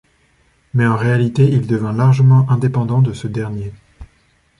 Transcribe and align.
Mais 0.73 0.87
en 0.87 0.97
réalité, 0.97 1.47
il 1.47 1.67
devint 1.67 1.93
largement 1.93 2.49
indépendant 2.49 3.03
de 3.03 3.13
ce 3.13 3.27
dernier. 3.27 3.71